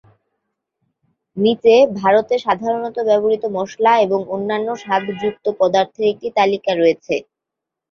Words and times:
নীচে 1.37 1.71
ভারতে 1.99 2.35
সাধারণত 2.45 2.97
ব্যবহৃত 3.07 3.43
মশলা 3.55 3.93
এবং 4.05 4.19
অন্যান্য 4.35 4.67
স্বাদযুক্ত 4.83 5.45
পদার্থের 5.59 6.05
একটি 6.11 6.27
তালিকা 6.37 6.71
রয়েছে। 6.75 7.15